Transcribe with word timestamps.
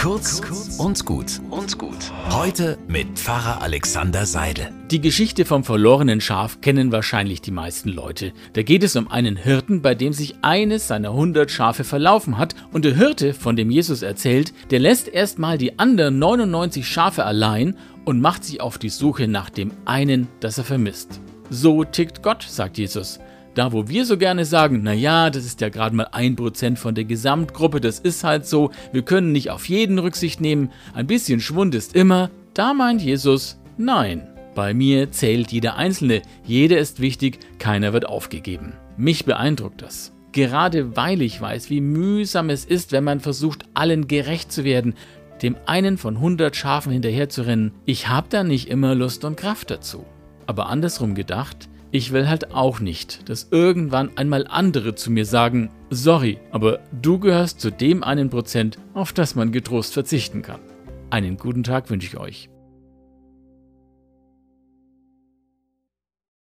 Kurz 0.00 0.40
und 0.78 1.04
gut 1.04 1.42
und 1.50 1.76
gut. 1.76 2.10
Heute 2.30 2.78
mit 2.88 3.18
Pfarrer 3.18 3.60
Alexander 3.60 4.24
Seidel. 4.24 4.72
Die 4.90 5.02
Geschichte 5.02 5.44
vom 5.44 5.62
verlorenen 5.62 6.22
Schaf 6.22 6.62
kennen 6.62 6.90
wahrscheinlich 6.90 7.42
die 7.42 7.50
meisten 7.50 7.90
Leute. 7.90 8.32
Da 8.54 8.62
geht 8.62 8.82
es 8.82 8.96
um 8.96 9.10
einen 9.10 9.36
Hirten, 9.36 9.82
bei 9.82 9.94
dem 9.94 10.14
sich 10.14 10.36
eines 10.40 10.88
seiner 10.88 11.12
hundert 11.12 11.50
Schafe 11.50 11.84
verlaufen 11.84 12.38
hat 12.38 12.54
und 12.72 12.86
der 12.86 12.94
Hirte, 12.94 13.34
von 13.34 13.56
dem 13.56 13.70
Jesus 13.70 14.00
erzählt, 14.00 14.54
der 14.70 14.78
lässt 14.78 15.06
erstmal 15.06 15.58
die 15.58 15.78
anderen 15.78 16.18
99 16.18 16.88
Schafe 16.88 17.26
allein 17.26 17.76
und 18.06 18.22
macht 18.22 18.44
sich 18.44 18.62
auf 18.62 18.78
die 18.78 18.88
Suche 18.88 19.28
nach 19.28 19.50
dem 19.50 19.70
einen, 19.84 20.28
das 20.40 20.56
er 20.56 20.64
vermisst. 20.64 21.20
So 21.50 21.84
tickt 21.84 22.22
Gott, 22.22 22.42
sagt 22.42 22.78
Jesus. 22.78 23.20
Da, 23.54 23.72
wo 23.72 23.88
wir 23.88 24.06
so 24.06 24.16
gerne 24.16 24.44
sagen, 24.44 24.82
naja, 24.82 25.28
das 25.28 25.44
ist 25.44 25.60
ja 25.60 25.70
gerade 25.70 25.96
mal 25.96 26.08
ein 26.12 26.36
Prozent 26.36 26.78
von 26.78 26.94
der 26.94 27.04
Gesamtgruppe, 27.04 27.80
das 27.80 27.98
ist 27.98 28.22
halt 28.22 28.46
so, 28.46 28.70
wir 28.92 29.02
können 29.02 29.32
nicht 29.32 29.50
auf 29.50 29.68
jeden 29.68 29.98
Rücksicht 29.98 30.40
nehmen, 30.40 30.70
ein 30.94 31.08
bisschen 31.08 31.40
Schwund 31.40 31.74
ist 31.74 31.96
immer, 31.96 32.30
da 32.54 32.74
meint 32.74 33.02
Jesus, 33.02 33.58
nein. 33.76 34.26
Bei 34.54 34.74
mir 34.74 35.10
zählt 35.10 35.52
jeder 35.52 35.76
Einzelne, 35.76 36.22
jeder 36.44 36.78
ist 36.78 37.00
wichtig, 37.00 37.38
keiner 37.58 37.92
wird 37.92 38.06
aufgegeben. 38.06 38.74
Mich 38.96 39.24
beeindruckt 39.24 39.82
das. 39.82 40.12
Gerade 40.32 40.96
weil 40.96 41.22
ich 41.22 41.40
weiß, 41.40 41.70
wie 41.70 41.80
mühsam 41.80 42.50
es 42.50 42.64
ist, 42.64 42.92
wenn 42.92 43.04
man 43.04 43.20
versucht, 43.20 43.64
allen 43.74 44.06
gerecht 44.06 44.52
zu 44.52 44.64
werden, 44.64 44.94
dem 45.42 45.56
einen 45.66 45.98
von 45.98 46.16
100 46.16 46.54
Schafen 46.54 46.92
hinterherzurennen, 46.92 47.72
ich 47.84 48.08
habe 48.08 48.28
da 48.30 48.44
nicht 48.44 48.68
immer 48.68 48.94
Lust 48.94 49.24
und 49.24 49.36
Kraft 49.36 49.70
dazu. 49.70 50.04
Aber 50.46 50.68
andersrum 50.68 51.14
gedacht, 51.14 51.68
ich 51.92 52.12
will 52.12 52.28
halt 52.28 52.52
auch 52.52 52.80
nicht, 52.80 53.28
dass 53.28 53.48
irgendwann 53.50 54.16
einmal 54.16 54.46
andere 54.46 54.94
zu 54.94 55.10
mir 55.10 55.24
sagen, 55.24 55.70
sorry, 55.90 56.38
aber 56.50 56.80
du 56.92 57.18
gehörst 57.18 57.60
zu 57.60 57.70
dem 57.70 58.04
einen 58.04 58.30
Prozent, 58.30 58.78
auf 58.94 59.12
das 59.12 59.34
man 59.34 59.52
getrost 59.52 59.92
verzichten 59.92 60.42
kann. 60.42 60.60
Einen 61.10 61.36
guten 61.36 61.64
Tag 61.64 61.90
wünsche 61.90 62.06
ich 62.06 62.16
euch. 62.16 62.48